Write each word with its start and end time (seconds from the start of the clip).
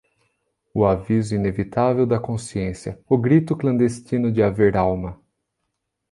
o 0.73 0.83
aviso 0.83 1.35
inevitável 1.35 2.07
da 2.07 2.19
consciência, 2.19 2.99
o 3.07 3.15
grito 3.19 3.55
clandestino 3.55 4.31
de 4.31 4.41
haver 4.41 4.75
alma 4.75 5.21